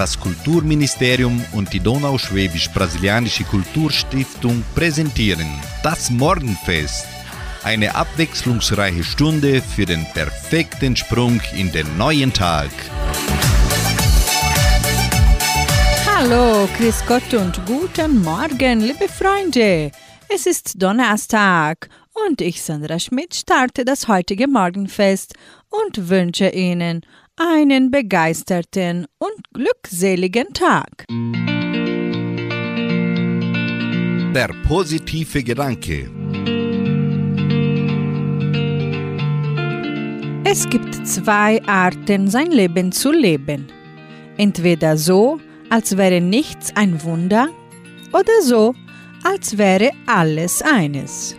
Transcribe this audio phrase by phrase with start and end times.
[0.00, 5.46] Das Kulturministerium und die Donauschwäbisch-Brasilianische Kulturstiftung präsentieren
[5.82, 7.04] das Morgenfest.
[7.64, 12.70] Eine abwechslungsreiche Stunde für den perfekten Sprung in den neuen Tag.
[16.06, 19.92] Hallo, Grüß Gott und guten Morgen, liebe Freunde.
[20.34, 21.90] Es ist Donnerstag
[22.26, 25.34] und ich, Sandra Schmidt, starte das heutige Morgenfest
[25.68, 27.02] und wünsche Ihnen
[27.40, 31.06] einen begeisterten und glückseligen Tag.
[34.34, 36.10] Der positive Gedanke.
[40.44, 43.68] Es gibt zwei Arten, sein Leben zu leben.
[44.36, 47.48] Entweder so, als wäre nichts ein Wunder,
[48.12, 48.74] oder so,
[49.24, 51.36] als wäre alles eines.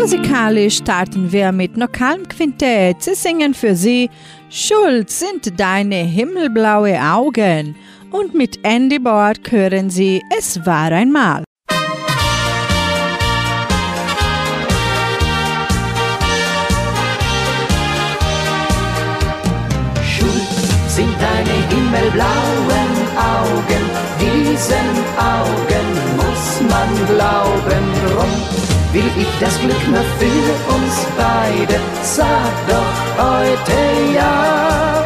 [0.00, 3.02] Musikalisch starten wir mit Nokalm Quintett.
[3.02, 4.08] Sie singen für Sie
[4.48, 7.76] Schuld sind deine himmelblaue Augen.
[8.10, 11.44] Und mit Andy Borg hören Sie Es war einmal.
[20.02, 20.48] Schuld
[20.88, 22.90] sind deine himmelblauen
[23.36, 23.82] Augen.
[24.18, 25.86] Diesen Augen
[26.16, 27.89] muss man glauben.
[28.92, 31.80] Will ich das Glück nur für uns beide.
[32.02, 35.04] Sag doch heute ja.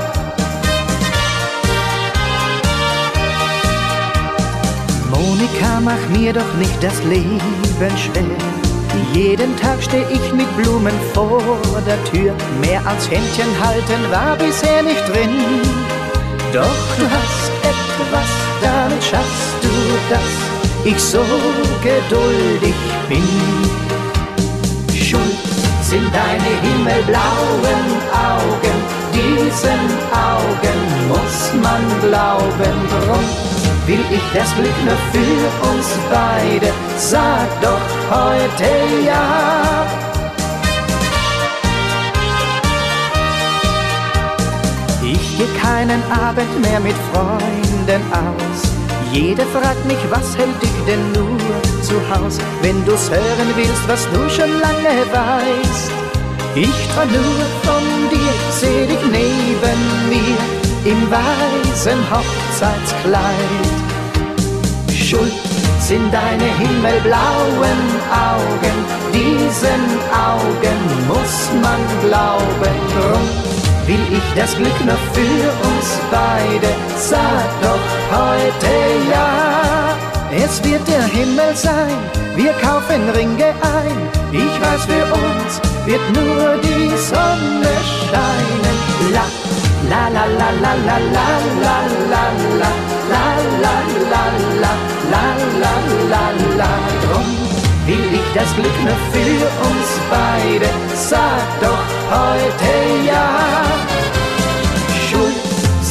[5.11, 7.41] Monika, mach mir doch nicht das Leben
[7.97, 8.25] schwer.
[9.13, 11.43] Jeden Tag steh ich mit Blumen vor
[11.87, 12.35] der Tür.
[12.61, 15.61] Mehr als Händchen halten war bisher nicht drin.
[16.53, 18.31] Doch du hast etwas,
[18.63, 19.69] damit schaffst du
[20.09, 21.25] das ich so
[21.83, 22.75] geduldig
[23.09, 23.25] bin.
[24.95, 25.39] Schuld
[25.83, 28.77] sind deine himmelblauen Augen,
[29.13, 32.77] diesen Augen muss man glauben.
[32.91, 33.25] Drum
[33.87, 38.71] will ich das Glück nur für uns beide, sag doch heute
[39.07, 39.87] ja.
[45.03, 48.74] Ich geh keinen Abend mehr mit Freunden aus
[49.13, 51.39] jeder fragt mich, was hält dich denn nur
[51.83, 55.91] zu Haus, wenn du's hören willst, was du schon lange weißt.
[56.55, 60.39] Ich träum nur von dir, seh dich neben mir
[60.85, 63.65] im weißen Hochzeitskleid.
[64.93, 65.33] Schuld
[65.81, 68.77] sind deine himmelblauen Augen,
[69.13, 69.83] diesen
[70.13, 70.79] Augen
[71.09, 72.75] muss man glauben.
[72.95, 73.54] Drum
[73.87, 76.69] will ich das Glück noch für uns beide.
[76.97, 77.85] Sag doch
[78.19, 78.75] heute
[79.11, 79.97] ja,
[80.45, 81.99] es wird der Himmel sein,
[82.37, 83.99] wir kaufen Ringe ein.
[84.33, 85.53] Ich weiß, für uns
[85.87, 87.75] wird nur die Sonne
[88.09, 88.75] scheinen.
[89.13, 91.29] La, la, la, la, la, la,
[91.63, 91.77] la,
[92.11, 92.25] la,
[92.61, 92.73] la,
[93.13, 93.75] la, la,
[94.13, 94.25] la, la,
[94.63, 94.75] la,
[95.11, 95.25] la,
[95.61, 95.75] la,
[96.11, 96.25] la,
[96.57, 96.71] la,
[97.05, 97.29] drum
[97.87, 100.69] will ich das Glück nur für uns beide.
[100.95, 103.74] Sag doch heute ja.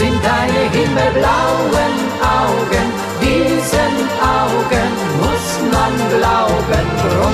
[0.04, 2.88] Sind deine himmelblauen Augen,
[3.22, 4.90] diesen Augen
[5.22, 6.86] muss man glauben.
[7.04, 7.34] Drum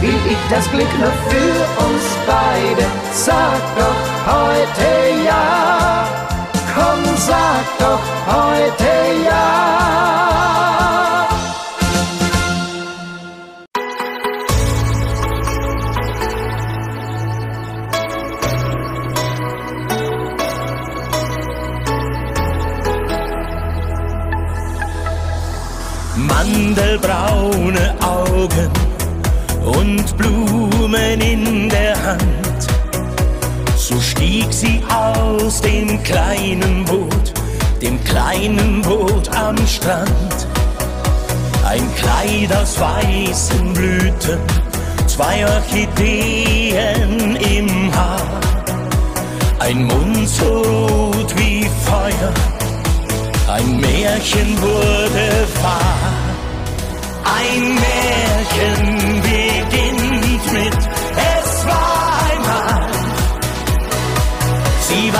[0.00, 2.84] will ich das Glück nur für uns beide.
[3.12, 6.04] Sag doch heute ja.
[6.74, 8.90] Komm, sag doch heute
[9.24, 10.29] ja.
[31.10, 32.20] Blumen in der Hand.
[33.76, 37.32] So stieg sie aus dem kleinen Boot,
[37.82, 40.46] dem kleinen Boot am Strand.
[41.64, 44.38] Ein Kleid aus weißen Blüten,
[45.06, 48.40] zwei Orchideen im Haar,
[49.58, 52.32] ein Mund so rot wie Feuer
[53.48, 56.12] ein Märchen wurde wahr.
[57.24, 59.09] Ein Märchen
[64.90, 65.10] si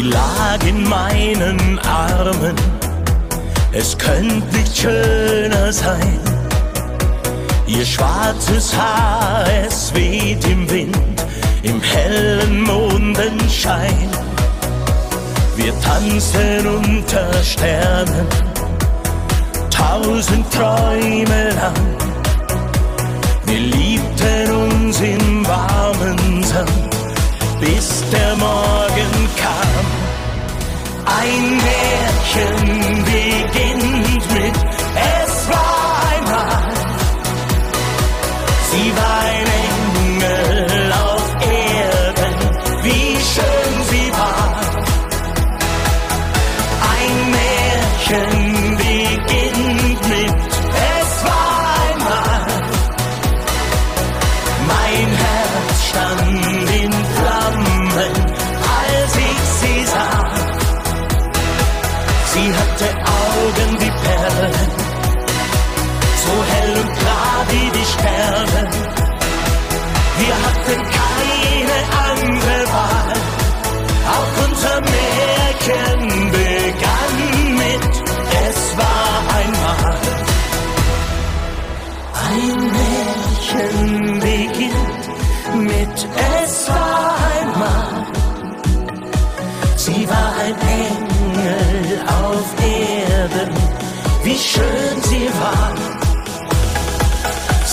[0.00, 2.56] Sie lag in meinen Armen,
[3.70, 6.18] es könnte nicht schöner sein.
[7.66, 10.96] Ihr schwarzes Haar, es weht im Wind,
[11.62, 14.08] im hellen Mondenschein.
[15.56, 18.26] Wir tanzen unter Sternen,
[19.68, 21.96] tausend Träume lang.
[23.44, 26.89] Wir liebten uns im warmen Sand,
[27.60, 29.86] bis der Morgen kam.
[31.20, 34.56] Ein Märchen beginnt mit
[34.96, 36.72] Es war einmal.
[38.70, 39.69] Sie war ein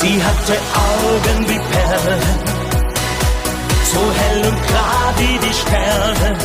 [0.08, 2.22] Sie hatte Augen wie Perlen,
[3.92, 6.38] so hell und klar wie die Sterne.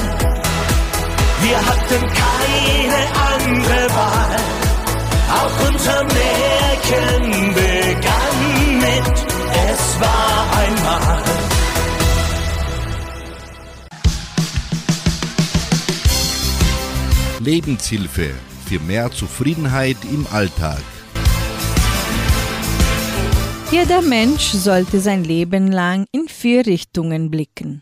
[1.43, 4.41] Wir hatten keine andere Wahl,
[5.39, 8.39] auch unser Märchen begann
[8.85, 9.07] mit
[9.71, 11.23] Es war einmal.
[17.39, 18.31] Lebenshilfe
[18.67, 20.83] für mehr Zufriedenheit im Alltag.
[23.73, 27.81] Jeder Mensch sollte sein Leben lang in vier Richtungen blicken.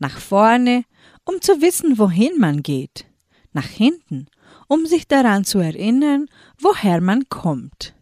[0.00, 0.82] Nach vorne,
[1.24, 3.06] um zu wissen, wohin man geht.
[3.52, 4.26] Nach hinten,
[4.66, 6.26] um sich daran zu erinnern,
[6.60, 7.94] woher man kommt.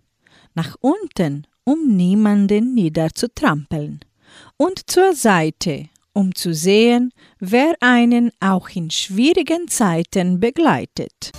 [0.54, 4.00] Nach unten, um niemanden niederzutrampeln.
[4.56, 11.32] Und zur Seite, um zu sehen, wer einen auch in schwierigen Zeiten begleitet.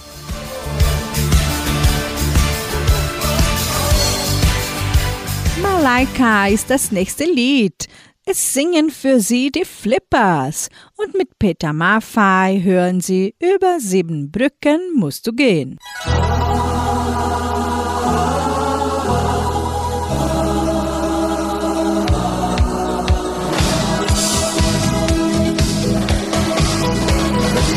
[5.64, 7.88] Malaika ist das nächste Lied.
[8.26, 10.68] Es singen für Sie die Flippers
[10.98, 15.78] und mit Peter Maffei hören Sie über sieben Brücken musst du gehen.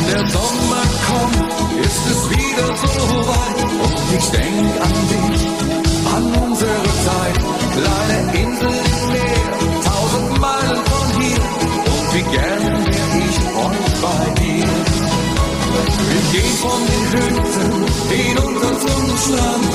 [0.09, 5.26] Der Sommer kommt, ist es wieder so weit und ich denk an dich,
[16.61, 19.73] von den Hütten hinunter zum Strand,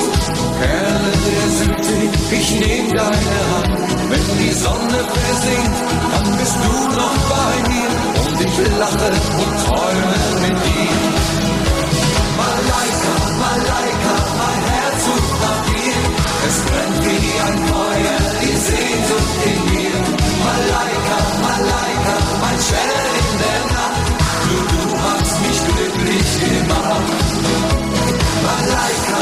[0.59, 3.79] Perle der Südsee, ich nehm deine Hand.
[4.09, 5.77] Wenn die Sonne versinkt,
[6.11, 7.91] dann bist du noch bei mir
[8.23, 9.09] und ich lache
[9.43, 10.99] und träume mit dir.
[12.39, 13.13] Malaika,
[13.43, 15.99] Malaika, mein Herz sucht nach dir.
[16.47, 19.97] Es brennt wie ein Feuer, die Sehnsucht in mir.
[20.47, 23.22] Malaika, Malaika, mein Stern
[26.93, 27.23] gemacht.
[28.43, 29.12] Malaika,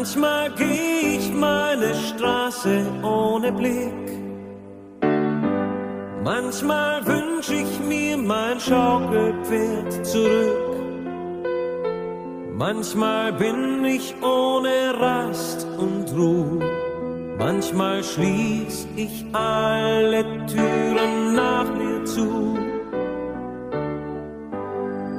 [0.00, 3.92] Manchmal geh ich meine Straße ohne Blick.
[6.24, 10.74] Manchmal wünsch ich mir mein Schaukelpferd zurück.
[12.54, 16.64] Manchmal bin ich ohne Rast und Ruhe.
[17.38, 22.58] Manchmal schließ ich alle Türen nach mir zu.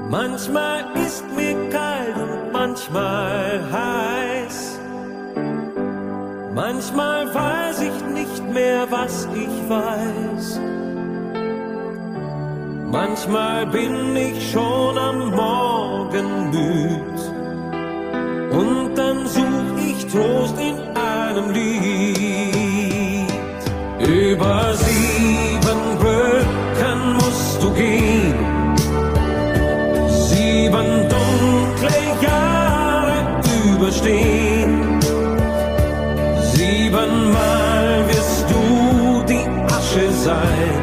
[0.09, 4.70] Manchmal ist mir kalt und manchmal heiß.
[6.53, 10.59] Manchmal weiß ich nicht mehr, was ich weiß.
[12.91, 17.19] Manchmal bin ich schon am Morgen müd.
[18.51, 23.31] Und dann such ich Trost in einem Lied.
[23.99, 28.33] Über sieben Brücken musst du gehen.
[30.09, 33.39] Sieben dunkle Jahre
[33.73, 34.50] überstehen.
[40.31, 40.81] Sein.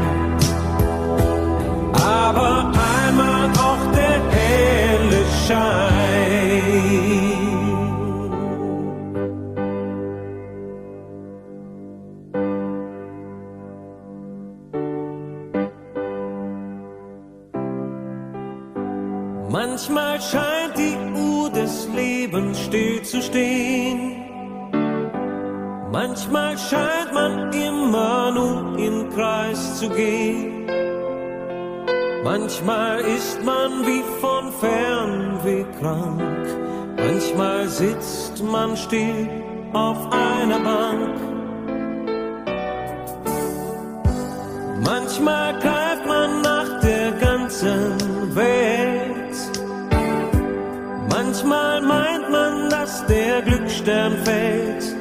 [1.94, 2.54] Aber
[2.96, 5.88] einmal auch der helle Schein.
[19.50, 24.27] Manchmal scheint die Uhr des Lebens still zu stehen.
[25.90, 30.66] Manchmal scheint man immer nur im Kreis zu gehen.
[32.22, 36.46] Manchmal ist man wie von Fernweh krank.
[36.98, 39.30] Manchmal sitzt man still
[39.72, 41.16] auf einer Bank.
[44.84, 49.36] Manchmal greift man nach der ganzen Welt.
[51.10, 54.97] Manchmal meint man, dass der Glücksstern fällt.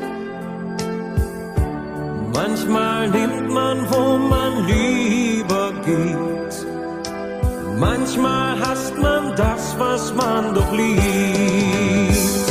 [2.38, 6.54] Manchmal nimmt man, wo man lieber geht.
[7.80, 12.48] Manchmal hasst man das, was man doch liebt.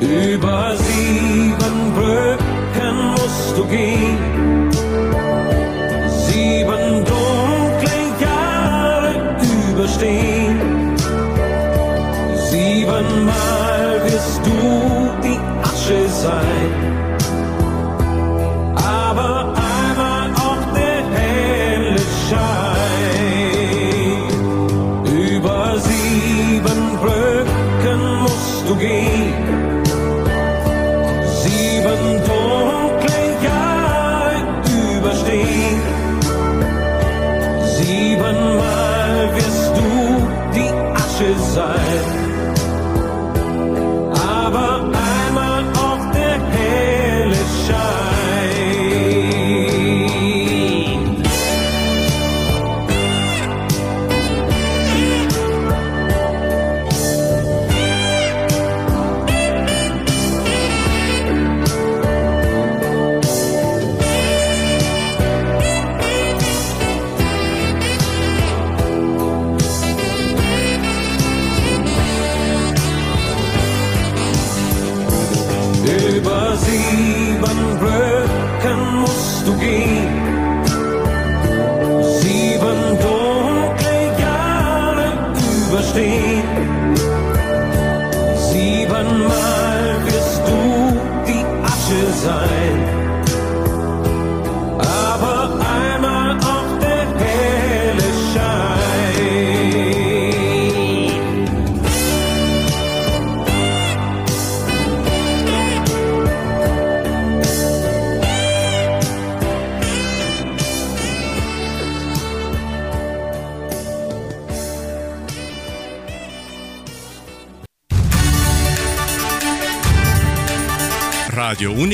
[0.00, 4.70] Über sieben Brücken musst du gehen.
[6.28, 9.14] Sieben dunkle Jahre
[9.72, 10.60] überstehen.
[12.50, 16.77] Siebenmal wirst du die Asche sein.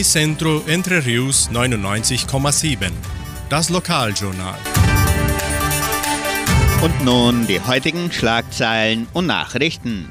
[0.05, 2.91] Unicentro Entre Rius 99,7.
[3.49, 4.59] Das Lokaljournal.
[6.83, 10.11] Und nun die heutigen Schlagzeilen und Nachrichten.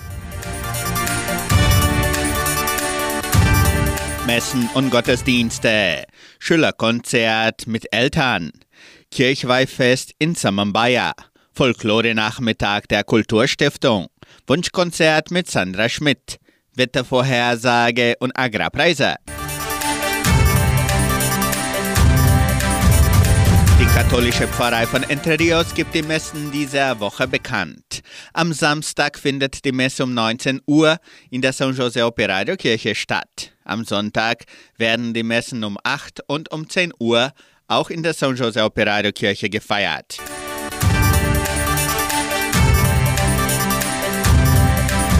[4.25, 6.05] Messen und Gottesdienste,
[6.39, 8.51] Schülerkonzert mit Eltern,
[9.11, 11.13] Kirchweihfest in Samambaya,
[11.51, 14.07] Folklore-Nachmittag der Kulturstiftung,
[14.47, 16.39] Wunschkonzert mit Sandra Schmidt,
[16.73, 19.17] Wettervorhersage und Agrarpreise.
[23.93, 28.01] Katholische Pfarrei von Entre Rios gibt die Messen dieser Woche bekannt.
[28.33, 30.97] Am Samstag findet die Messe um 19 Uhr
[31.29, 33.53] in der San Jose Operario Kirche statt.
[33.63, 34.45] Am Sonntag
[34.77, 37.33] werden die Messen um 8 und um 10 Uhr
[37.67, 40.17] auch in der San Jose Operario Kirche gefeiert.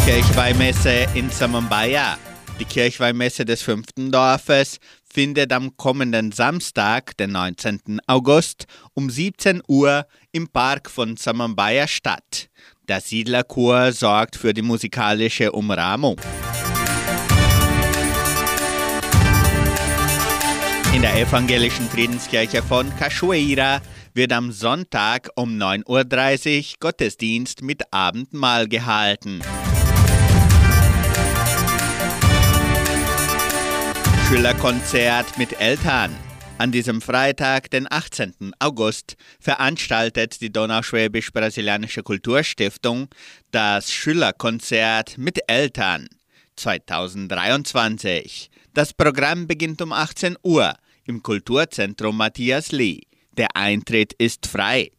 [0.03, 2.17] Kirchweihmesse in Samambaya.
[2.59, 7.99] Die Kirchweihmesse des fünften Dorfes findet am kommenden Samstag, den 19.
[8.07, 12.49] August, um 17 Uhr im Park von Samambaya statt.
[12.87, 16.19] Der Siedlerchor sorgt für die musikalische Umrahmung.
[20.93, 23.81] In der evangelischen Friedenskirche von Cachoeira
[24.13, 29.41] wird am Sonntag um 9.30 Uhr Gottesdienst mit Abendmahl gehalten.
[34.33, 36.15] Schülerkonzert mit Eltern.
[36.57, 38.55] An diesem Freitag, den 18.
[38.57, 43.09] August, veranstaltet die Donauschwäbisch-Brasilianische Kulturstiftung
[43.51, 46.07] das Schülerkonzert mit Eltern
[46.55, 48.49] 2023.
[48.73, 53.01] Das Programm beginnt um 18 Uhr im Kulturzentrum Matthias Lee.
[53.37, 54.89] Der Eintritt ist frei.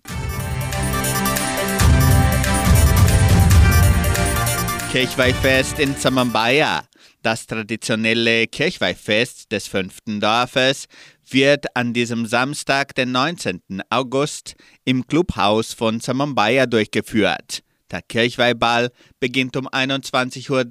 [4.92, 6.84] Kirchweihfest in Samambaya.
[7.24, 10.84] Das traditionelle Kirchweihfest des fünften Dorfes
[11.30, 13.62] wird an diesem Samstag, den 19.
[13.88, 17.62] August, im Clubhaus von Samambaya durchgeführt.
[17.90, 20.64] Der Kirchweihball beginnt um 21.30 Uhr.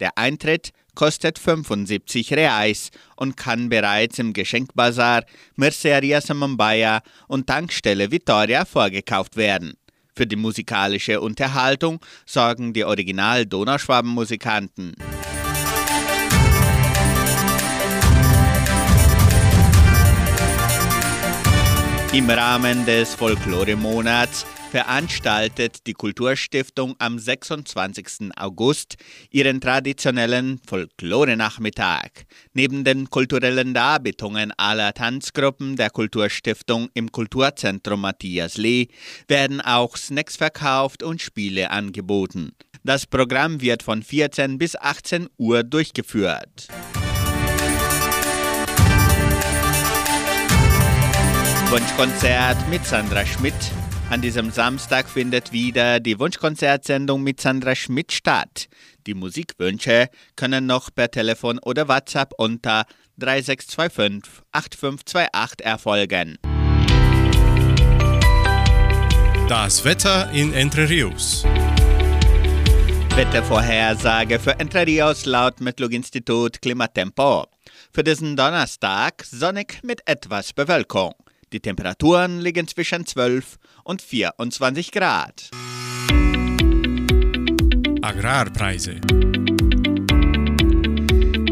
[0.00, 8.64] Der Eintritt kostet 75 Reais und kann bereits im Geschenkbazar, Merceria Samambaya und Tankstelle Vittoria
[8.64, 9.74] vorgekauft werden.
[10.16, 14.94] Für die musikalische Unterhaltung sorgen die Original-Donauschwaben-Musikanten.
[22.12, 28.32] Im Rahmen des Folklore-Monats veranstaltet die Kulturstiftung am 26.
[28.36, 28.96] August
[29.30, 32.26] ihren traditionellen Folklore-Nachmittag.
[32.52, 38.88] Neben den kulturellen Darbietungen aller Tanzgruppen der Kulturstiftung im Kulturzentrum Matthias Lee
[39.26, 42.52] werden auch Snacks verkauft und Spiele angeboten.
[42.84, 46.68] Das Programm wird von 14 bis 18 Uhr durchgeführt.
[51.72, 53.54] Wunschkonzert mit Sandra Schmidt.
[54.10, 58.66] An diesem Samstag findet wieder die Wunschkonzertsendung mit Sandra Schmidt statt.
[59.06, 62.84] Die Musikwünsche können noch per Telefon oder WhatsApp unter
[63.16, 66.36] 3625 8528 erfolgen.
[69.48, 71.42] Das Wetter in Entre Rios.
[73.16, 77.46] Wettervorhersage für Entre Rios laut Metlog-Institut Klimatempo.
[77.94, 81.14] Für diesen Donnerstag sonnig mit etwas Bewölkung.
[81.52, 85.50] Die Temperaturen liegen zwischen 12 und 24 Grad.
[88.00, 89.00] Agrarpreise.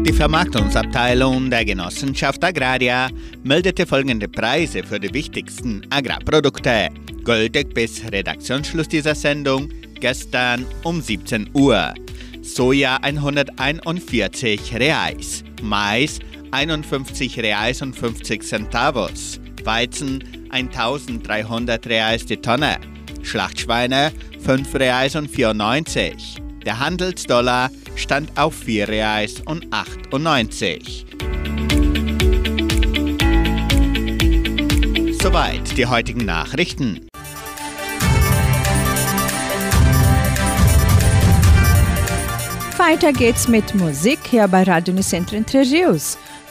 [0.03, 3.09] Die Vermarktungsabteilung der Genossenschaft Agraria
[3.43, 6.89] meldete folgende Preise für die wichtigsten Agrarprodukte,
[7.23, 11.93] gültig bis Redaktionsschluss dieser Sendung gestern um 17 Uhr.
[12.41, 22.77] Soja 141 Reais, Mais 51 Reais und 50 Centavos, Weizen 1300 Reais die Tonne,
[23.21, 24.11] Schlachtschweine
[24.43, 26.41] 5 Reais und 94.
[26.65, 31.05] Der Handelsdollar stand auf 4 Reais und 98.
[35.21, 37.07] Soweit die heutigen Nachrichten.
[42.77, 45.63] Weiter geht's mit Musik hier bei Radio Nicentro Entre.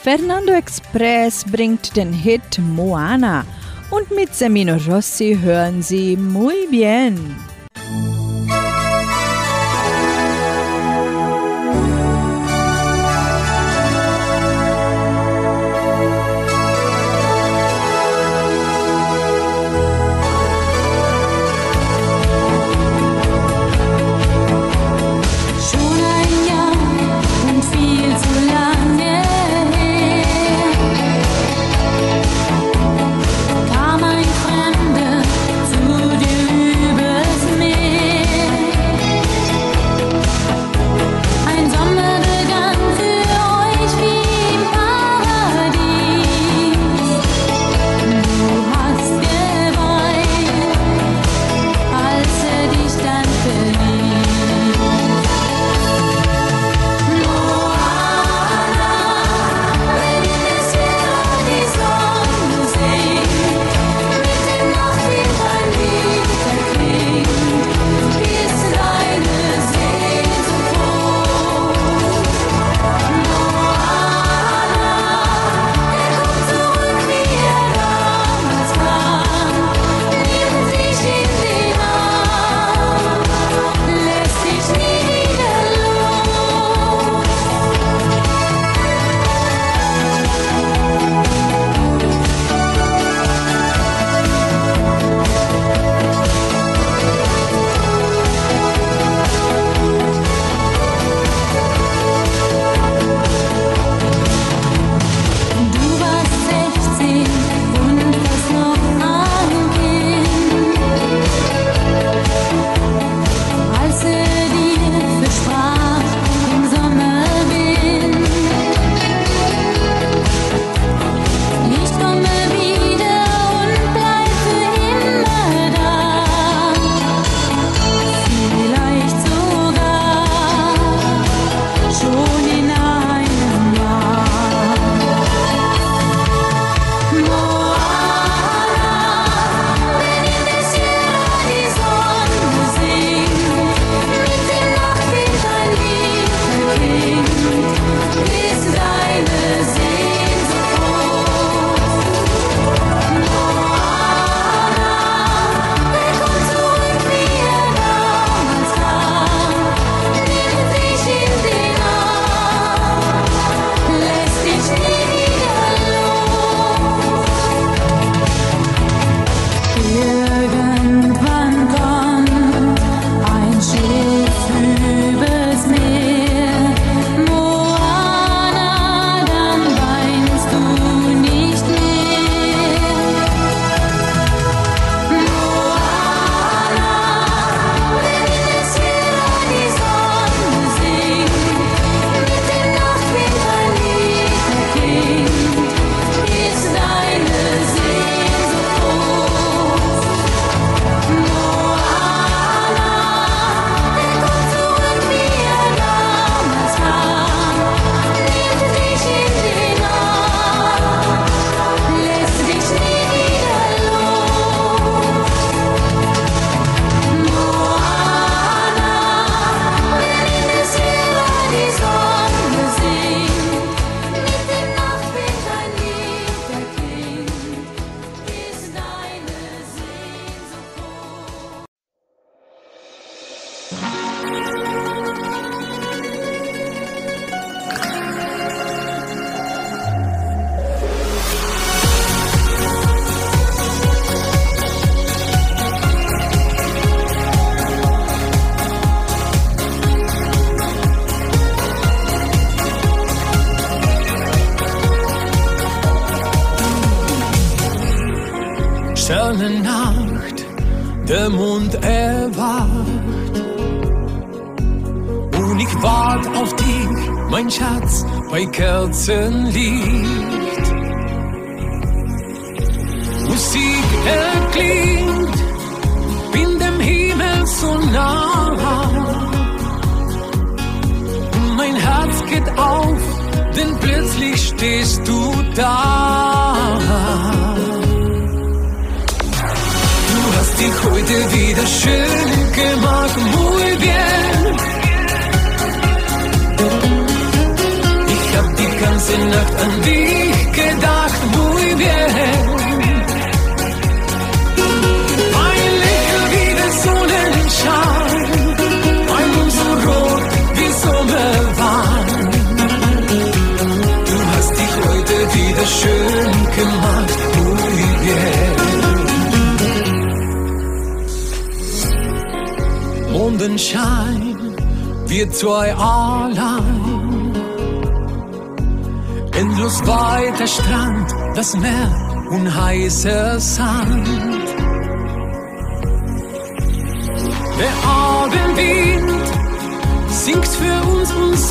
[0.03, 3.45] Fernando Express bringt den Hit Moana
[3.91, 7.50] und mit Semino Rossi hören Sie Muy Bien.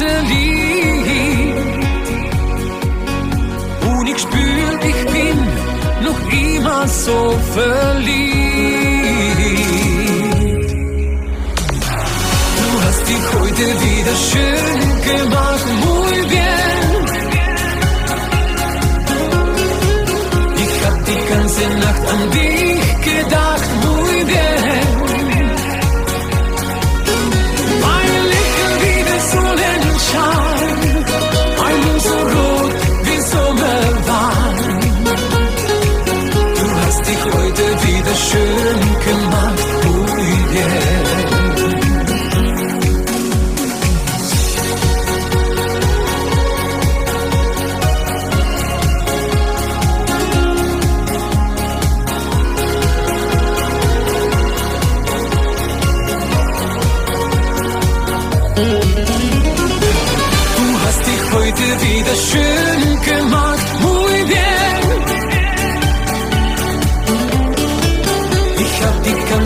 [0.00, 1.56] Unser Lied.
[3.90, 5.38] Und ich spür, ich bin
[6.04, 8.40] noch immer so verliebt.
[12.56, 15.49] Du hast dich heute wieder schön gemacht,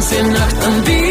[0.04, 1.03] ganze Nacht an dich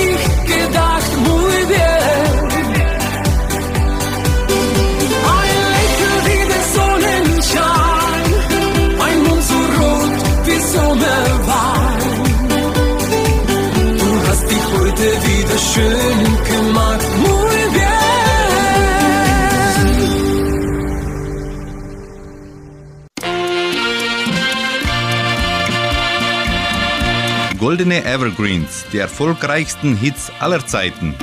[27.94, 31.14] Goldene Evergreens, die erfolgreichsten Hits aller Zeiten.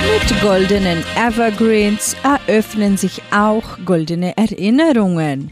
[0.00, 5.50] Mit goldenen Evergreens eröffnen sich auch goldene Erinnerungen.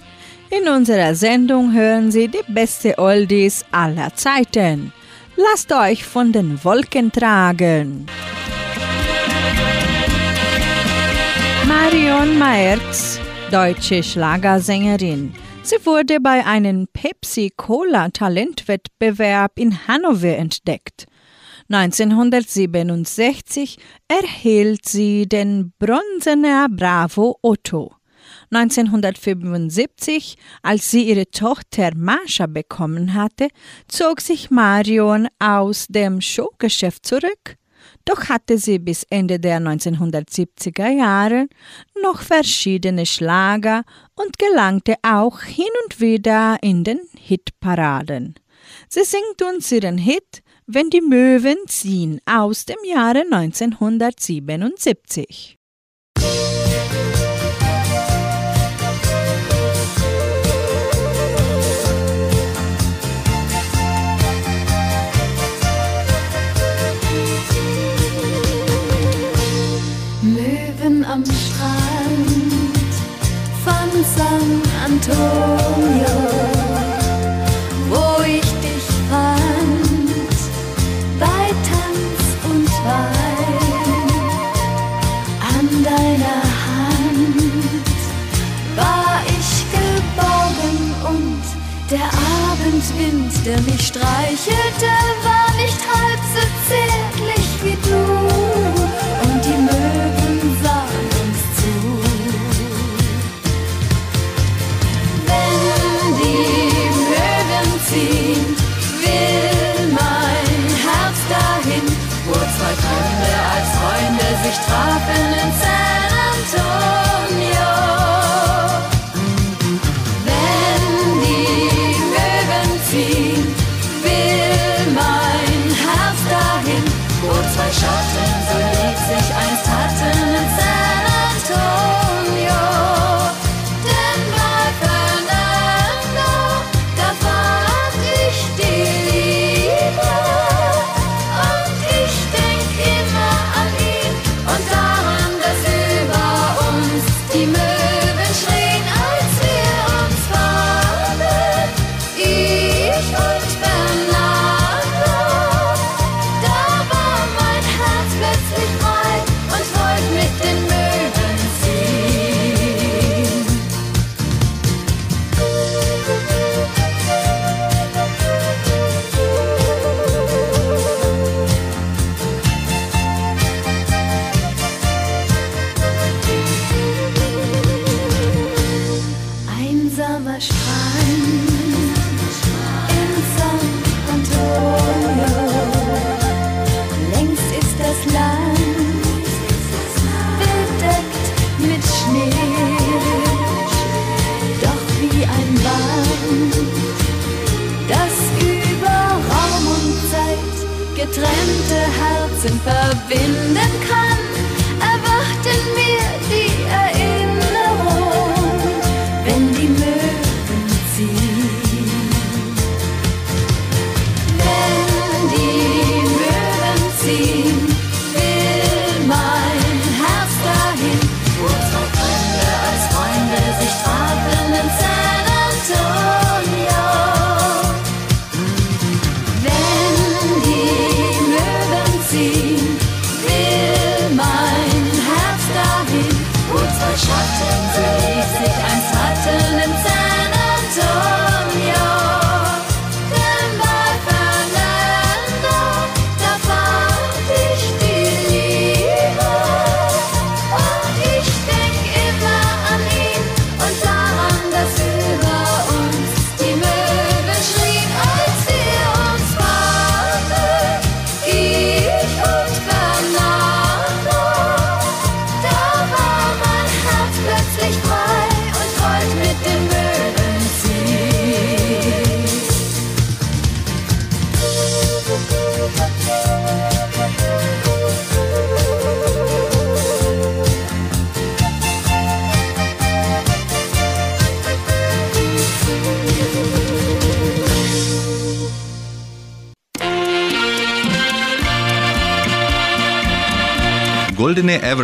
[0.50, 4.92] In unserer Sendung hören Sie die beste Oldies aller Zeiten.
[5.34, 8.06] Lasst euch von den Wolken tragen.
[11.66, 13.18] Marion Maerz,
[13.50, 15.34] deutsche Schlagersängerin.
[15.66, 21.06] Sie wurde bei einem Pepsi-Cola-Talentwettbewerb in Hannover entdeckt.
[21.70, 27.94] 1967 erhielt sie den Bronzener Bravo Otto.
[28.50, 33.48] 1975, als sie ihre Tochter Mascha bekommen hatte,
[33.88, 37.56] zog sich Marion aus dem Showgeschäft zurück.
[38.04, 41.48] Doch hatte sie bis Ende der 1970er Jahre
[42.02, 48.34] noch verschiedene Schlager und gelangte auch hin und wieder in den Hitparaden.
[48.88, 55.58] Sie singt uns ihren Hit Wenn die Möwen ziehen aus dem Jahre 1977.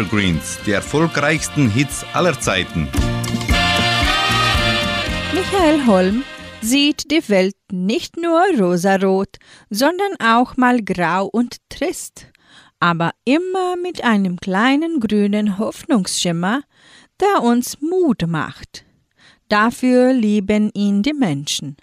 [0.01, 2.89] Evergreens, die erfolgreichsten Hits aller Zeiten.
[5.35, 6.25] Michael Holm
[6.63, 9.37] sieht die Welt nicht nur rosarot,
[9.69, 12.29] sondern auch mal grau und trist,
[12.79, 16.63] aber immer mit einem kleinen grünen Hoffnungsschimmer,
[17.21, 18.87] der uns Mut macht.
[19.51, 21.77] Dafür lieben ihn die Menschen.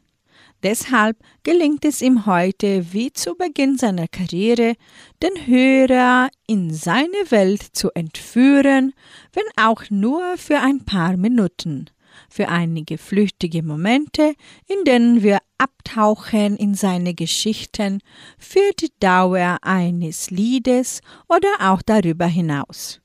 [0.63, 4.76] Deshalb gelingt es ihm heute, wie zu Beginn seiner Karriere,
[5.22, 8.93] den Hörer in seine Welt zu entführen,
[9.34, 11.91] wenn auch nur für ein paar Minuten,
[12.30, 14.34] für einige flüchtige Momente,
[14.65, 18.00] in denen wir abtauchen in seine Geschichten
[18.39, 23.00] für die Dauer eines Liedes oder auch darüber hinaus.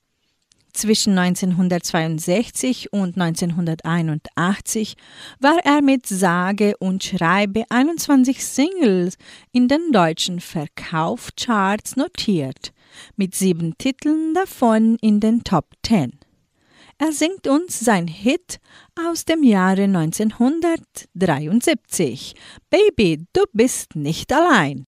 [0.73, 4.97] Zwischen 1962 und 1981
[5.39, 9.17] war er mit sage und schreibe 21 Singles
[9.51, 12.73] in den deutschen Verkaufscharts notiert,
[13.15, 16.13] mit sieben Titeln davon in den Top 10.
[16.97, 18.59] Er singt uns sein Hit
[19.07, 22.33] aus dem Jahre 1973.
[22.71, 24.85] Baby, du bist nicht allein.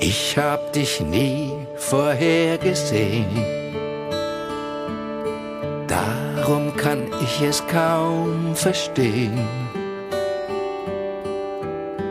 [0.00, 3.26] Ich hab dich nie vorher gesehen.
[5.88, 9.40] Darum kann ich es kaum verstehen.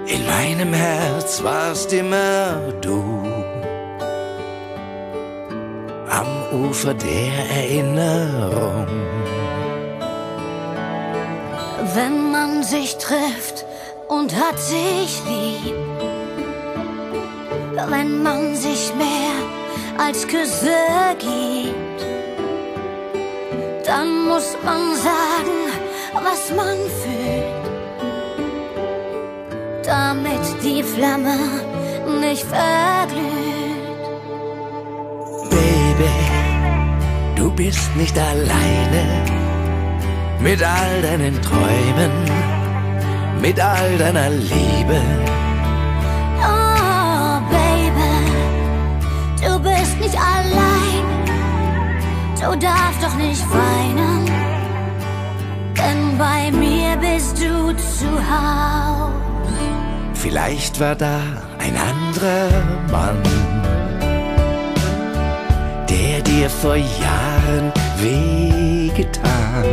[0.05, 3.23] In meinem Herz warst immer du.
[6.09, 8.87] Am Ufer der Erinnerung.
[11.95, 13.65] Wenn man sich trifft
[14.09, 16.16] und hat sich lieb.
[17.85, 19.35] Wenn man sich mehr
[19.97, 20.75] als Küsse
[21.19, 22.01] gibt,
[23.85, 25.57] dann muss man sagen,
[26.13, 27.45] was man fühlt,
[29.85, 31.37] damit die Flamme
[32.19, 33.47] nicht verglüht.
[37.57, 39.03] bist nicht alleine
[40.39, 42.11] mit all deinen Träumen,
[43.41, 45.01] mit all deiner Liebe.
[50.07, 51.05] Nicht allein.
[52.35, 54.25] Du darfst doch nicht weinen,
[55.77, 59.11] denn bei mir bist du zu Hause.
[60.13, 61.19] Vielleicht war da
[61.59, 62.49] ein anderer
[62.91, 63.21] Mann,
[65.89, 69.65] der dir vor Jahren wehgetan.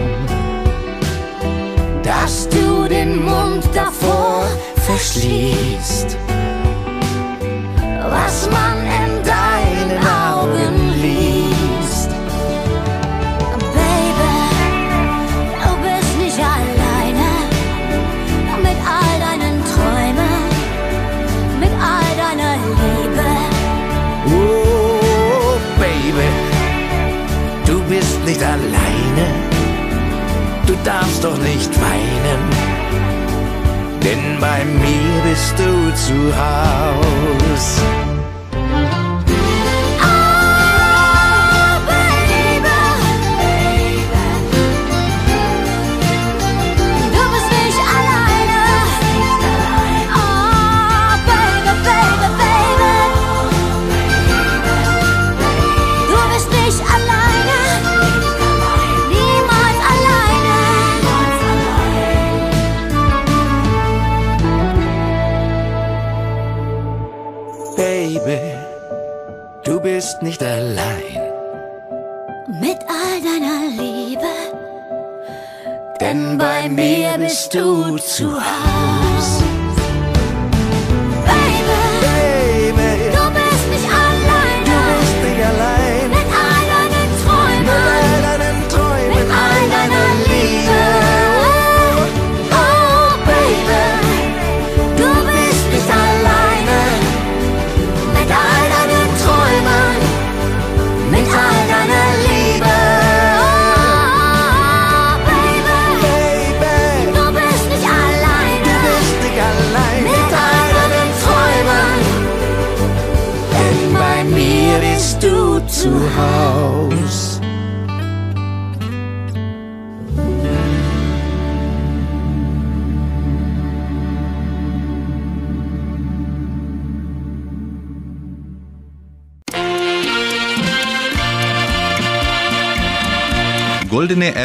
[2.03, 4.47] Dass du den Mund davor
[4.87, 6.17] verschließt,
[8.11, 10.24] was man in deinen Augen
[30.85, 32.51] darfst doch nicht weinen,
[34.03, 38.04] denn bei mir bist du zu Haus.
[77.25, 79.44] Mir bist du zu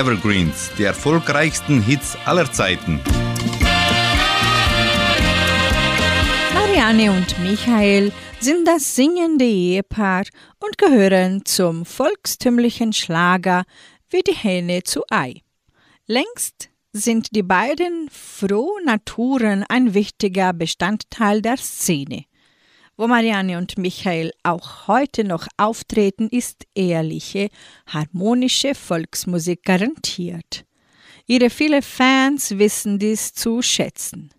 [0.09, 2.99] Evergreens, die erfolgreichsten Hits aller Zeiten.
[6.51, 10.23] Marianne und Michael sind das singende Ehepaar
[10.59, 13.65] und gehören zum volkstümlichen Schlager
[14.09, 15.43] wie die Hähne zu Ei.
[16.07, 22.25] Längst sind die beiden Frohnaturen ein wichtiger Bestandteil der Szene.
[22.99, 27.47] Wo Marianne und Michael auch heute noch auftreten, ist ehrliche,
[27.87, 30.65] harmonische Volksmusik garantiert.
[31.25, 34.31] Ihre vielen Fans wissen dies zu schätzen.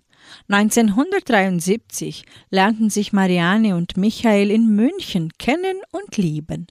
[0.48, 6.66] 1973 lernten sich Marianne und Michael in München kennen und lieben.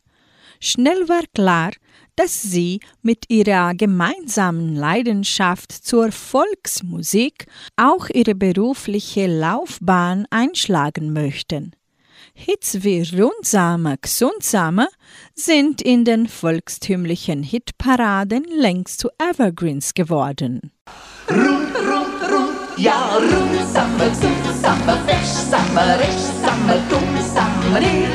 [0.59, 1.71] Schnell war klar,
[2.15, 11.73] dass sie mit ihrer gemeinsamen Leidenschaft zur Volksmusik auch ihre berufliche Laufbahn einschlagen möchten.
[12.41, 14.87] Hits wie Rundsame, Gsundsame
[15.35, 20.71] sind in den volkstümlichen Hitparaden längst zu Evergreens geworden.
[21.29, 28.07] Rund, rund, rund, ja, rund, sammer, gesund, sammer, fesch, sammer, recht, sammer, dumm, sammer, nicht.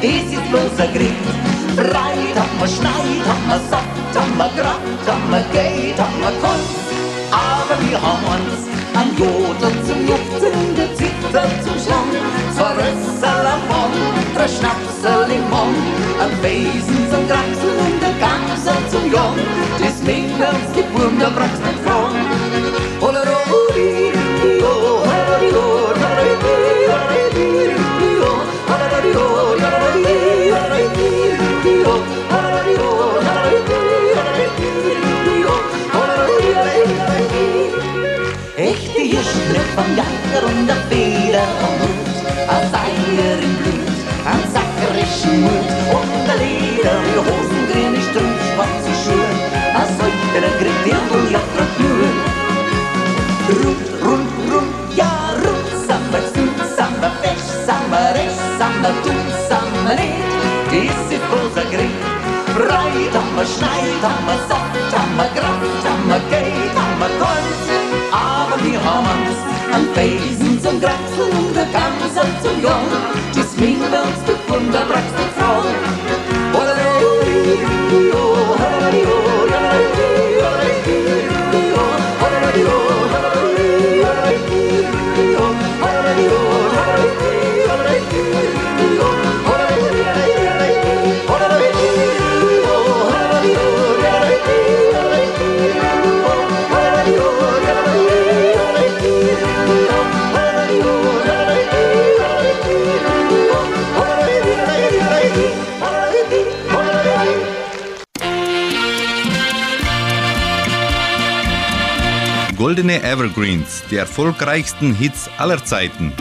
[0.00, 1.74] Es ist bloß ein Grind.
[1.74, 6.30] Breit haben wir, schneit haben wir, satt haben wir, grad haben wir, geht haben wir,
[6.40, 6.94] Kunst.
[7.32, 10.73] Aber wir haben uns an Jodel zum Juften,
[12.84, 13.96] Rössel am Mund,
[14.34, 15.76] drei Mund,
[16.20, 19.36] ein Besen zum Kraxeln und der Gamsel zum Jung.
[19.80, 22.24] Das Mädels geboren, der brauchst nicht fragen.
[38.56, 40.13] Echte Hirschen vom Jager
[45.44, 49.30] Mut und der Leder, die Hosen, grüne Strumpf, schwarze Schuhe,
[49.78, 51.42] ein Säuter, ein Gretierl, ja,
[51.80, 52.10] nur.
[53.48, 60.34] Rund, rund, rund, ja, rund, sammer, sud, sammer, fesch, sammer, resch, sammer, tut, sammer, nicht.
[60.72, 62.24] Das ist ein Griff.
[62.54, 66.84] Breit haben wir, Schneid, haben wir Saft, haben wir Kraft, haben wir Geld, haben.
[68.12, 73.33] Aber wir haben Angst an Felsen zum Grapsel und der Gamsel zum Jung.
[73.56, 74.34] Die sminken uns die
[112.84, 116.12] Goldene Evergreens, die erfolgreichsten Hits aller Zeiten.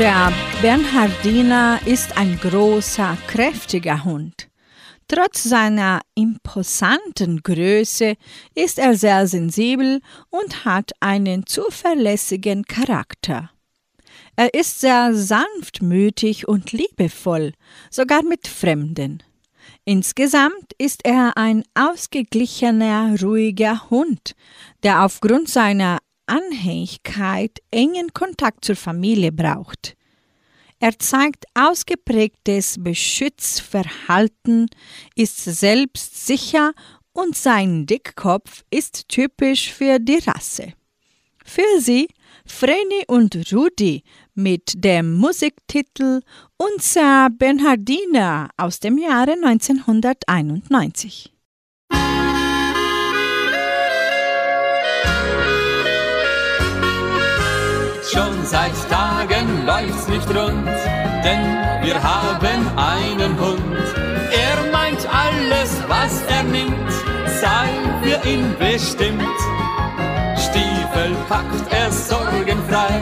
[0.00, 4.48] Der Bernhardiner ist ein großer, kräftiger Hund.
[5.06, 8.16] Trotz seiner imposanten Größe
[8.56, 10.00] ist er sehr sensibel
[10.30, 13.50] und hat einen zuverlässigen Charakter.
[14.34, 17.52] Er ist sehr sanftmütig und liebevoll,
[17.90, 19.22] sogar mit Fremden.
[19.88, 24.34] Insgesamt ist er ein ausgeglichener, ruhiger Hund,
[24.82, 29.96] der aufgrund seiner Anhängigkeit engen Kontakt zur Familie braucht.
[30.80, 34.66] Er zeigt ausgeprägtes Beschützverhalten,
[35.14, 36.72] ist selbstsicher
[37.12, 40.72] und sein Dickkopf ist typisch für die Rasse.
[41.44, 42.08] Für sie,
[42.44, 44.02] Vreni und Rudi
[44.36, 46.20] mit dem Musiktitel
[46.56, 51.32] Unser Bernhardiner aus dem Jahre 1991.
[58.08, 60.68] Schon seit Tagen läuft's nicht rund,
[61.24, 61.42] denn
[61.82, 63.60] wir haben einen Hund.
[64.30, 66.92] Er meint alles, was er nimmt,
[67.40, 67.68] sei
[68.02, 69.22] für ihn bestimmt.
[70.38, 73.00] Stiefel packt er sorgenfrei,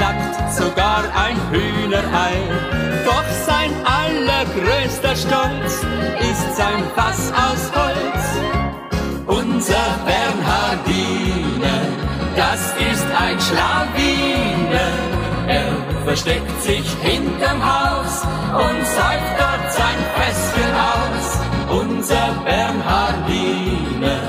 [0.00, 2.36] knackt sogar ein Hühnerei.
[3.04, 5.72] Doch sein allergrößter Stolz
[6.30, 8.24] ist sein Fass aus Holz.
[9.26, 11.80] Unser Bernhardiner,
[12.34, 14.90] das ist ein Schlawiner.
[15.46, 15.72] Er
[16.04, 18.22] versteckt sich hinterm Haus
[18.64, 21.26] und säuft dort sein Fässchen aus.
[21.82, 24.20] Unser Bernhardiner,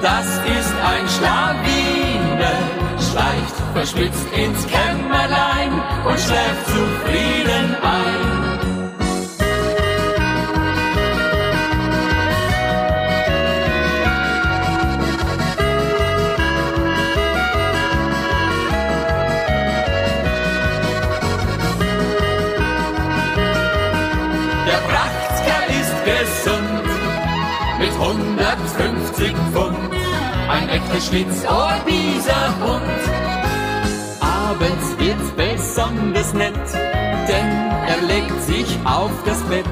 [0.00, 0.26] das
[0.58, 1.65] ist ein schleicht
[3.76, 5.70] verschwitzt ins Kämmerlein
[6.06, 8.56] und schläft zufrieden ein.
[24.66, 26.86] Der Prachtkerl ist gesund
[27.78, 29.76] mit 150 Pfund.
[30.48, 32.95] Ein echter Schlitzohr, dieser Hund.
[34.56, 36.54] Abends wird's besonders nett,
[37.28, 37.46] denn
[37.86, 39.66] er legt sich auf das Bett.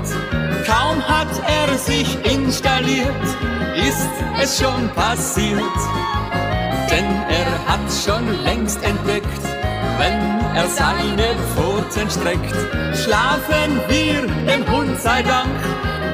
[0.67, 3.25] Kaum hat er sich installiert,
[3.77, 4.11] ist
[4.43, 5.63] es schon passiert.
[6.91, 9.43] Denn er hat schon längst entdeckt,
[9.97, 10.21] wenn
[10.55, 12.55] er seine Pfoten streckt,
[12.95, 15.61] schlafen wir dem Hund sei Dank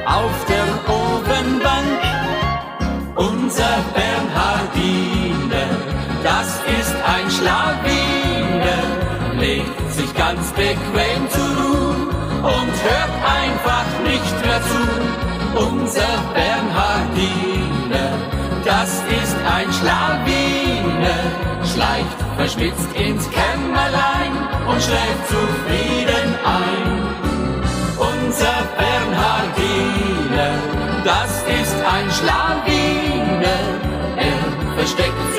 [0.05, 1.99] auf der Ofenbank.
[3.15, 5.67] Unser Bernhardiner,
[6.23, 8.10] das ist ein sich
[10.33, 11.95] ganz bequem zur Ruhe
[12.43, 14.83] und hört einfach nicht mehr zu.
[15.67, 18.11] Unser Bernhardiner,
[18.63, 21.19] das ist ein Schlawiner,
[21.73, 24.31] schleicht verschwitzt ins Kämmerlein
[24.69, 26.87] und schläft zufrieden ein.
[27.97, 30.51] Unser Bernhardiner,
[31.03, 33.59] das ist ein Schlawiner,
[34.15, 35.30] er versteckt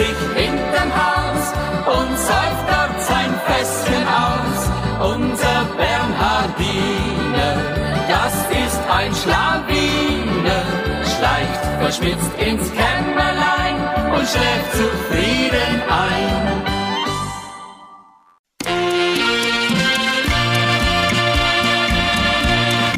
[11.93, 16.63] verschwitzt ins Kämmerlein und schläft zufrieden ein.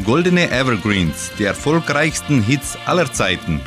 [0.05, 3.59] Goldene Evergreens, die erfolgreichsten Hits aller Zeiten.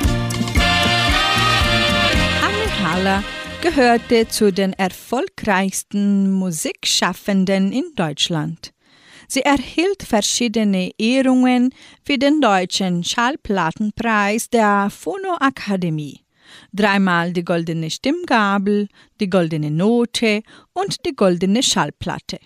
[2.41, 3.23] Anne Haller
[3.61, 8.71] gehörte zu den erfolgreichsten Musikschaffenden in Deutschland.
[9.31, 11.69] Sie erhielt verschiedene Ehrungen
[12.03, 16.21] wie den Deutschen Schallplattenpreis der Phono Akademie,
[16.73, 18.87] dreimal die Goldene Stimmgabel,
[19.19, 20.41] die Goldene Note
[20.73, 22.39] und die Goldene Schallplatte.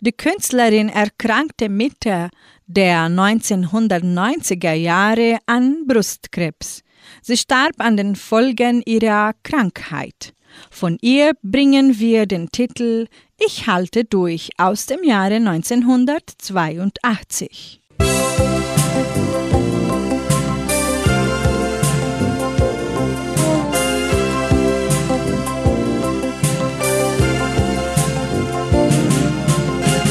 [0.00, 2.30] Die Künstlerin erkrankte Mitte
[2.66, 6.82] der 1990er Jahre an Brustkrebs.
[7.20, 10.32] Sie starb an den Folgen ihrer Krankheit.
[10.70, 13.06] Von ihr bringen wir den Titel
[13.38, 17.80] Ich halte durch aus dem Jahre 1982.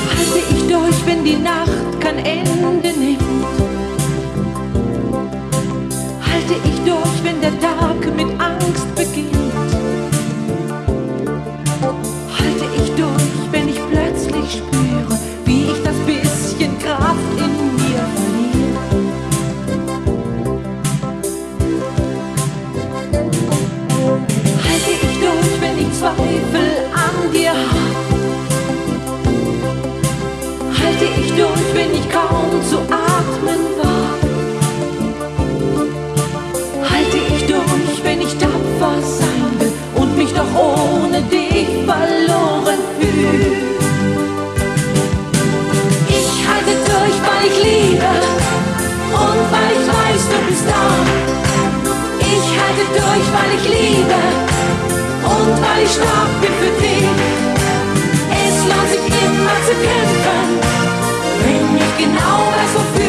[0.09, 1.69] Halte ich durch, wenn die Nacht
[1.99, 3.21] kein Ende nimmt?
[6.25, 8.30] Halte ich durch, wenn der Tag mit
[14.51, 18.83] spüre, wie ich das bisschen Kraft in mir verliere?
[24.67, 27.95] Halte ich durch, wenn ich Zweifel an dir habe?
[30.81, 34.31] Halte ich durch, wenn ich kaum zu atmen wage?
[36.91, 41.40] Halte ich durch, wenn ich tapfer sein will und mich doch ohne dich
[53.63, 54.19] ich liebe
[55.23, 57.09] und weil ich stark bin für dich.
[58.45, 60.47] Es lohnt sich immer zu kämpfen,
[61.43, 63.00] wenn ich genau weiß, wofür.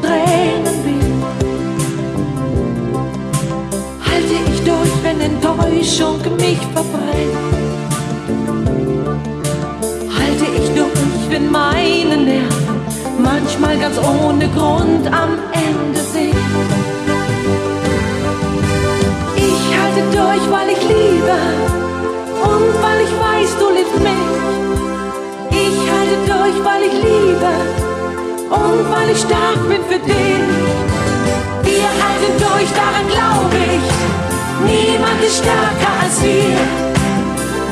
[0.00, 1.22] Tränen bin?
[4.08, 7.36] Halte ich durch, wenn Enttäuschung mich verbrennt?
[10.18, 12.80] Halte ich durch, wenn meine Nerven
[13.18, 16.34] manchmal ganz ohne Grund am Ende sind?
[19.36, 21.38] Ich halte durch, weil ich liebe
[22.42, 24.32] und weil ich weiß, du liebst mich.
[25.50, 27.91] Ich halte durch, weil ich liebe
[28.52, 30.44] und weil ich stark bin für dich.
[31.64, 33.86] Wir halten durch, daran glaube ich.
[34.68, 36.60] Niemand ist stärker als wir.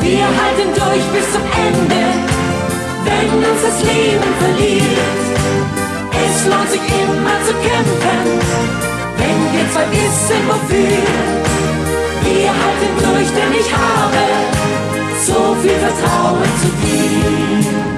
[0.00, 2.02] Wir halten durch bis zum Ende,
[3.04, 5.20] wenn uns das Leben verliert.
[6.24, 8.24] Es lohnt sich immer zu kämpfen,
[9.18, 11.04] wenn wir zwei wissen wofür.
[12.24, 14.22] Wir halten durch, denn ich habe
[15.26, 17.89] so viel Vertrauen zu dir.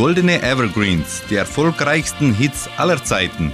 [0.00, 3.52] Goldene Evergreens, die erfolgreichsten Hits aller Zeiten.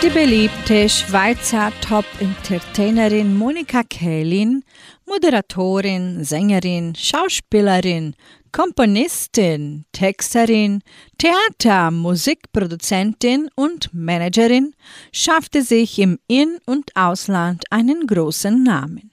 [0.00, 4.62] Die beliebte Schweizer Top-Entertainerin Monika Kählin,
[5.04, 8.14] Moderatorin, Sängerin, Schauspielerin,
[8.52, 10.80] Komponistin, Texterin,
[11.18, 14.74] Theater-, Musikproduzentin und Managerin,
[15.10, 19.11] schaffte sich im In- und Ausland einen großen Namen.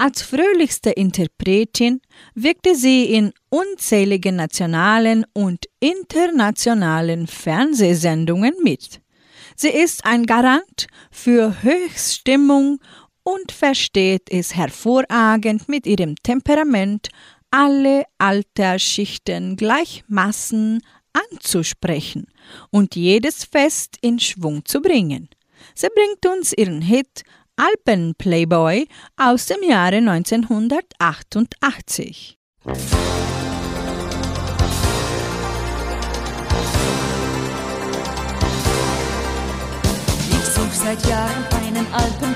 [0.00, 2.00] Als fröhlichste Interpretin
[2.34, 9.02] wirkte sie in unzähligen nationalen und internationalen Fernsehsendungen mit.
[9.56, 12.78] Sie ist ein Garant für Höchststimmung
[13.24, 17.10] und versteht es hervorragend mit ihrem Temperament,
[17.50, 20.80] alle Altersschichten gleichmaßen
[21.12, 22.28] anzusprechen
[22.70, 25.28] und jedes Fest in Schwung zu bringen.
[25.74, 27.22] Sie bringt uns ihren Hit
[27.62, 28.88] Alpen Playboy
[29.18, 32.38] aus dem Jahre 1988.
[40.30, 42.34] Ich such seit Jahren einen alten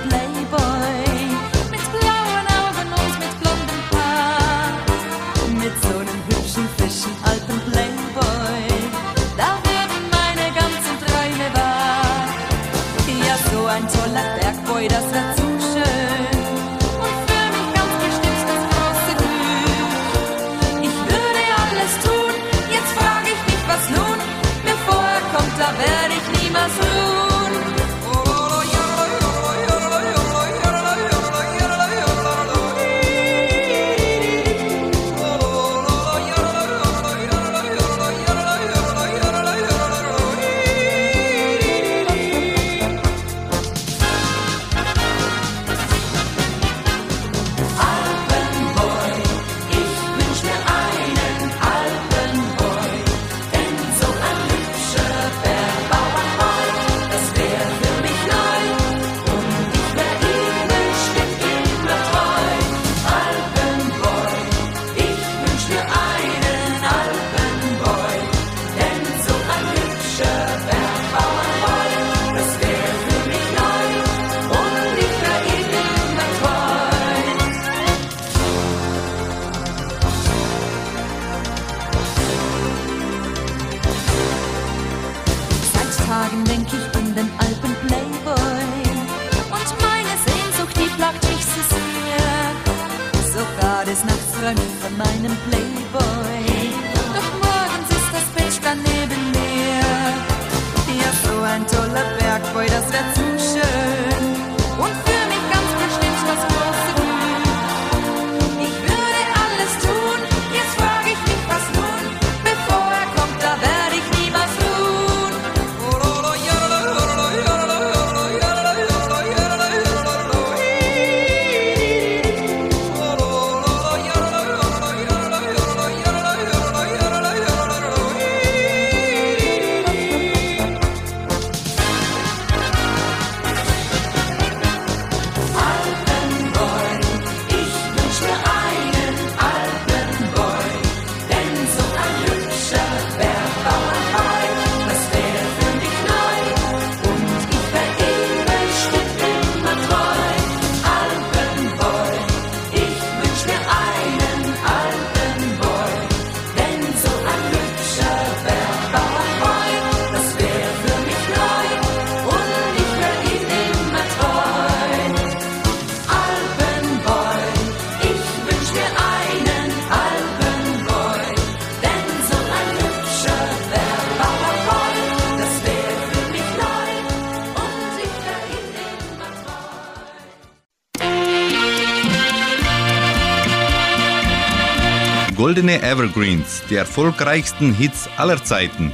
[185.55, 188.91] goldene Evergreens, die erfolgreichsten Hits aller Zeiten.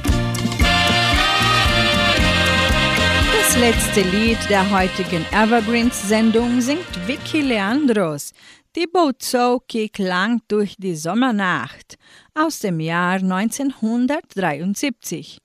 [3.33, 8.33] Das letzte Lied der heutigen Evergreens-Sendung singt Vicky Leandros.
[8.75, 11.97] Die Bozoki klang durch die Sommernacht
[12.35, 15.39] aus dem Jahr 1973.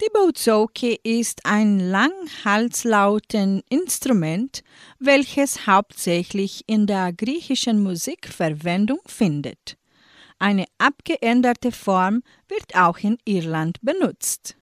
[0.00, 4.62] Die Bozoki ist ein Langhalslauten-Instrument,
[5.00, 9.79] welches hauptsächlich in der griechischen Musik Verwendung findet.
[10.42, 14.56] Eine abgeänderte Form wird auch in Irland benutzt.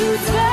[0.00, 0.49] to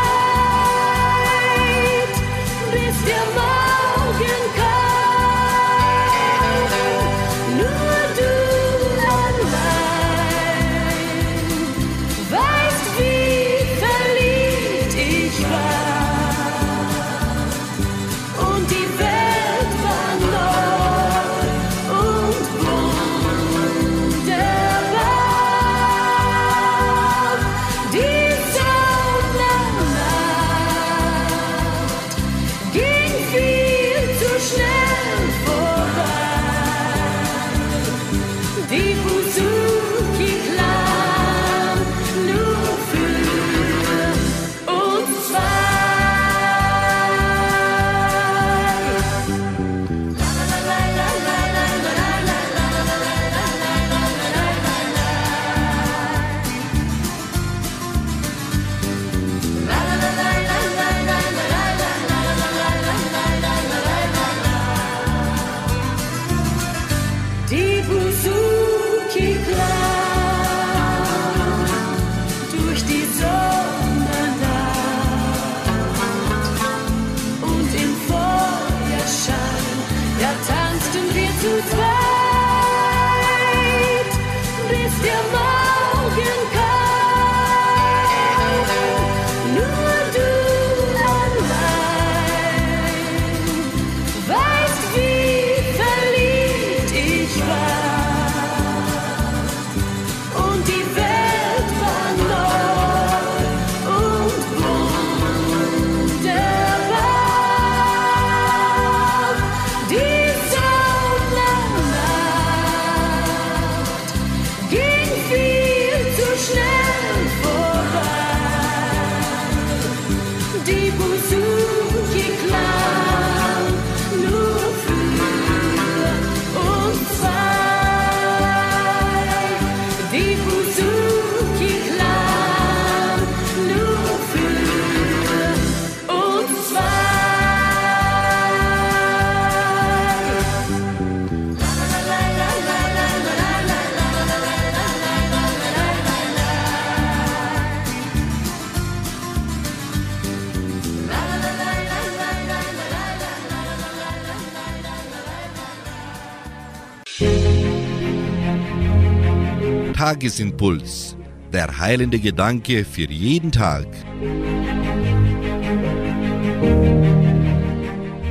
[160.08, 161.18] Tagesimpuls.
[161.52, 163.88] Der heilende Gedanke für jeden Tag.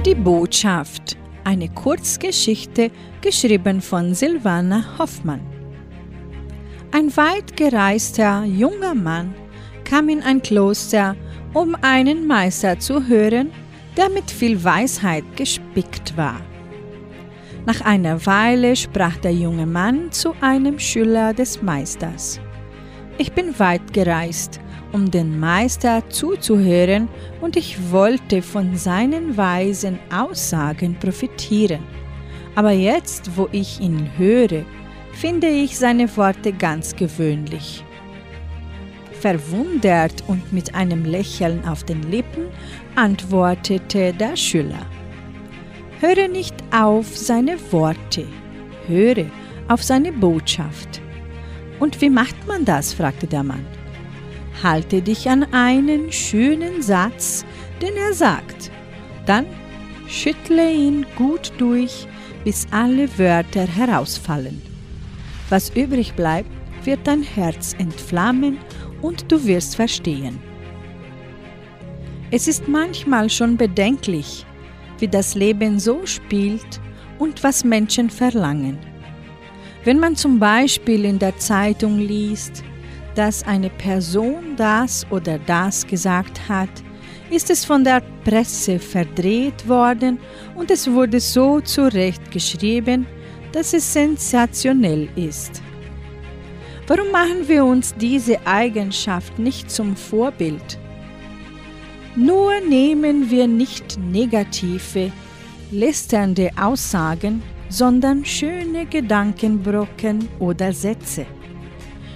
[0.06, 1.18] Die Botschaft.
[1.44, 5.42] Eine Kurzgeschichte geschrieben von Silvana Hoffmann.
[6.92, 9.34] Ein weit gereister junger Mann
[9.84, 11.14] kam in ein Kloster,
[11.52, 13.50] um einen Meister zu hören,
[13.98, 16.40] der mit viel Weisheit gespickt war.
[17.66, 22.40] Nach einer Weile sprach der junge Mann zu einem Schüler des Meisters.
[23.18, 24.60] Ich bin weit gereist,
[24.92, 27.08] um den Meister zuzuhören,
[27.40, 31.82] und ich wollte von seinen weisen Aussagen profitieren.
[32.54, 34.64] Aber jetzt, wo ich ihn höre,
[35.12, 37.82] finde ich seine Worte ganz gewöhnlich.
[39.10, 42.44] Verwundert und mit einem Lächeln auf den Lippen
[42.94, 44.86] antwortete der Schüler.
[46.00, 48.26] Höre nicht auf seine Worte,
[48.86, 49.26] höre
[49.68, 51.00] auf seine Botschaft.
[51.80, 52.92] Und wie macht man das?
[52.92, 53.64] fragte der Mann.
[54.62, 57.46] Halte dich an einen schönen Satz,
[57.80, 58.70] den er sagt.
[59.24, 59.46] Dann
[60.06, 62.06] schüttle ihn gut durch,
[62.44, 64.60] bis alle Wörter herausfallen.
[65.48, 66.50] Was übrig bleibt,
[66.84, 68.58] wird dein Herz entflammen
[69.00, 70.38] und du wirst verstehen.
[72.30, 74.44] Es ist manchmal schon bedenklich,
[74.98, 76.80] wie das Leben so spielt
[77.18, 78.78] und was Menschen verlangen.
[79.84, 82.64] Wenn man zum Beispiel in der Zeitung liest,
[83.14, 86.68] dass eine Person das oder das gesagt hat,
[87.30, 90.18] ist es von der Presse verdreht worden
[90.54, 93.06] und es wurde so zurecht geschrieben,
[93.52, 95.62] dass es sensationell ist.
[96.86, 100.78] Warum machen wir uns diese Eigenschaft nicht zum Vorbild?
[102.16, 105.12] Nur nehmen wir nicht negative,
[105.70, 111.26] lästernde Aussagen, sondern schöne Gedankenbrocken oder Sätze.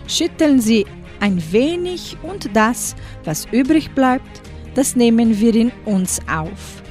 [0.06, 0.86] Schütteln Sie
[1.20, 4.40] ein wenig und das, was übrig bleibt,
[4.74, 6.82] das nehmen wir in uns auf.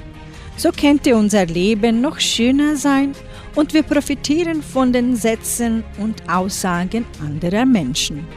[0.56, 3.14] So könnte unser Leben noch schöner sein
[3.56, 8.28] und wir profitieren von den Sätzen und Aussagen anderer Menschen.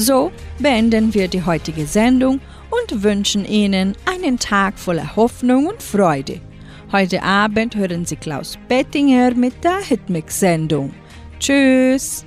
[0.00, 0.30] So
[0.60, 2.40] beenden wir die heutige Sendung
[2.70, 6.40] und wünschen Ihnen einen Tag voller Hoffnung und Freude.
[6.92, 10.94] Heute Abend hören Sie Klaus Bettinger mit der Hitmix-Sendung.
[11.40, 12.24] Tschüss!